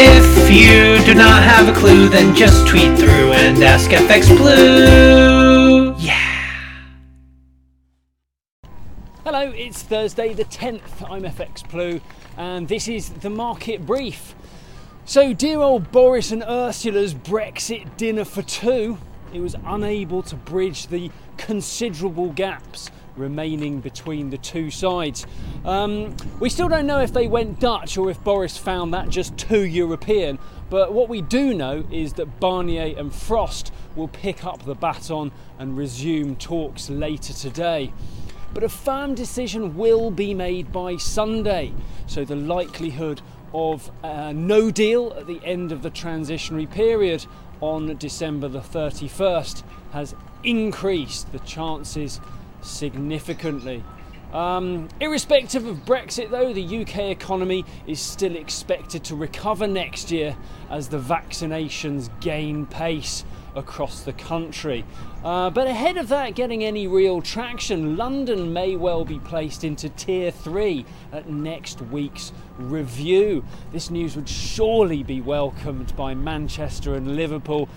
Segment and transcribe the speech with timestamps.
[0.00, 5.92] If you do not have a clue, then just tweet through and ask FX Blue.
[5.98, 6.84] Yeah.
[9.24, 11.10] Hello, it's Thursday the 10th.
[11.10, 12.00] I'm FX Blue,
[12.36, 14.36] and this is the market brief.
[15.04, 18.98] So, dear old Boris and Ursula's Brexit dinner for two,
[19.32, 25.26] it was unable to bridge the considerable gaps remaining between the two sides.
[25.64, 29.36] Um, we still don't know if they went Dutch or if Boris found that just
[29.36, 30.38] too European,
[30.70, 35.32] but what we do know is that Barnier and Frost will pick up the baton
[35.58, 37.92] and resume talks later today.
[38.54, 41.72] But a firm decision will be made by Sunday,
[42.06, 43.20] so the likelihood
[43.52, 47.26] of uh, no deal at the end of the transitionary period
[47.60, 49.62] on December the 31st
[49.92, 52.20] has increased the chances
[52.60, 53.82] significantly.
[54.32, 60.36] Um, irrespective of Brexit, though, the UK economy is still expected to recover next year
[60.68, 63.24] as the vaccinations gain pace
[63.54, 64.84] across the country.
[65.24, 69.88] Uh, but ahead of that getting any real traction, London may well be placed into
[69.90, 73.44] Tier 3 at next week's review.
[73.72, 77.68] This news would surely be welcomed by Manchester and Liverpool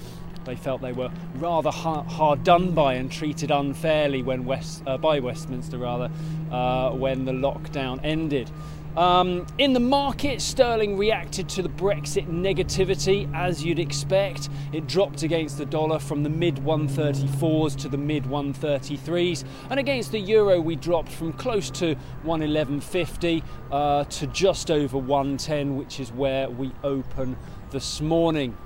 [0.44, 4.98] they felt they were rather hard, hard done by and treated unfairly when West, uh,
[4.98, 6.10] by Westminster rather
[6.52, 8.50] uh, when the lockdown ended.
[8.98, 14.50] Um, in the market, sterling reacted to the Brexit negativity as you'd expect.
[14.74, 20.12] It dropped against the dollar from the mid 134s to the mid 133s, and against
[20.12, 26.12] the euro, we dropped from close to 111.50 uh, to just over 110, which is
[26.12, 27.38] where we open
[27.72, 28.58] this morning.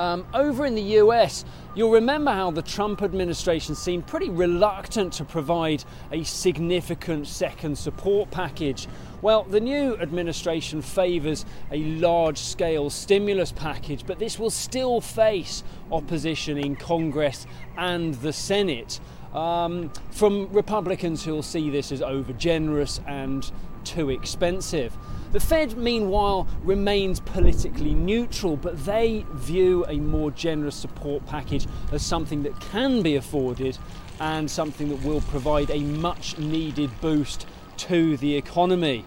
[0.00, 5.26] Um, over in the US, you'll remember how the Trump administration seemed pretty reluctant to
[5.26, 8.88] provide a significant second support package.
[9.20, 15.62] Well, the new administration favours a large scale stimulus package, but this will still face
[15.92, 19.00] opposition in Congress and the Senate.
[19.34, 23.50] Um, from Republicans who'll see this as overgenerous and
[23.84, 24.96] too expensive.
[25.32, 32.04] The Fed, meanwhile, remains politically neutral, but they view a more generous support package as
[32.04, 33.78] something that can be afforded
[34.18, 39.04] and something that will provide a much needed boost to the economy.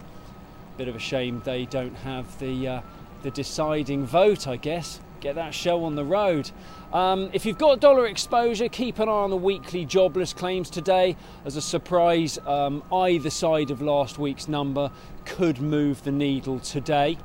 [0.77, 2.81] Bit of a shame they don't have the, uh,
[3.21, 6.51] the deciding vote, I guess get that show on the road.
[6.91, 11.15] Um, if you've got dollar exposure, keep an eye on the weekly jobless claims today.
[11.45, 14.91] As a surprise, um, either side of last week's number
[15.23, 17.17] could move the needle today.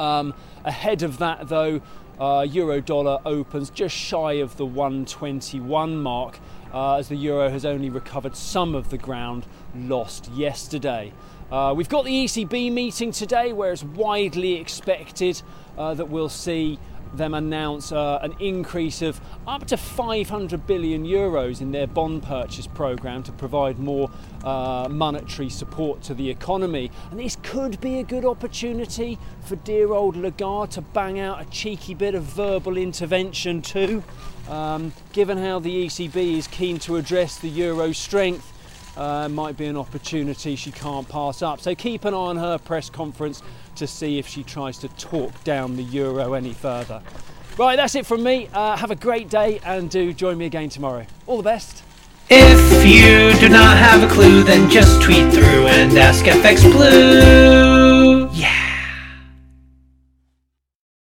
[0.00, 0.34] Um,
[0.64, 1.80] ahead of that, though,
[2.18, 6.40] uh, euro dollar opens just shy of the 121 mark
[6.74, 9.46] uh, as the euro has only recovered some of the ground
[9.76, 11.12] lost yesterday.
[11.50, 15.40] Uh, we've got the ECB meeting today, where it's widely expected
[15.78, 16.78] uh, that we'll see
[17.16, 22.66] them announce uh, an increase of up to 500 billion euros in their bond purchase
[22.66, 24.10] program to provide more
[24.44, 26.90] uh, monetary support to the economy.
[27.10, 31.44] And this could be a good opportunity for dear old Lagarde to bang out a
[31.46, 34.02] cheeky bit of verbal intervention too.
[34.48, 38.52] Um, given how the ECB is keen to address the euro strength,
[38.96, 41.60] uh, might be an opportunity she can't pass up.
[41.60, 43.42] So keep an eye on her press conference
[43.76, 47.02] to see if she tries to talk down the euro any further.
[47.58, 48.48] Right, that's it from me.
[48.52, 51.06] Uh, have a great day and do join me again tomorrow.
[51.26, 51.82] All the best.
[52.28, 58.28] If you do not have a clue, then just tweet through and ask FX Blue.
[58.32, 58.55] Yeah.